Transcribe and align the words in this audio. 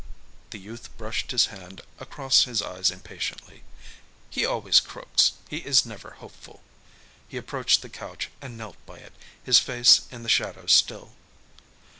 The 0.49 0.57
youth 0.57 0.89
brushed 0.97 1.29
his 1.29 1.45
hand 1.53 1.81
across 1.99 2.45
his 2.45 2.59
eyes 2.59 2.89
impatiently. 2.89 3.61
"He 4.31 4.43
always 4.47 4.79
croaks. 4.79 5.33
He 5.47 5.57
is 5.57 5.85
never 5.85 6.15
hopeful." 6.17 6.63
He 7.27 7.37
approached 7.37 7.83
the 7.83 7.87
couch 7.87 8.31
and 8.41 8.57
knelt 8.57 8.83
by 8.87 8.97
it, 8.97 9.13
his 9.43 9.59
face 9.59 10.01
in 10.09 10.23
the 10.23 10.27
shadow 10.27 10.65
still. 10.65 11.11